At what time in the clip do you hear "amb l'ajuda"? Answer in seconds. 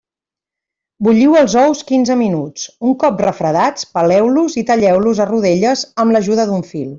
6.07-6.49